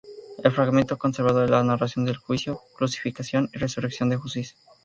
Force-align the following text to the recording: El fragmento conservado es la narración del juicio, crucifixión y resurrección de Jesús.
El 0.43 0.51
fragmento 0.51 0.97
conservado 0.97 1.43
es 1.43 1.51
la 1.51 1.63
narración 1.63 2.05
del 2.05 2.17
juicio, 2.17 2.61
crucifixión 2.75 3.51
y 3.53 3.59
resurrección 3.59 4.09
de 4.09 4.17
Jesús. 4.19 4.55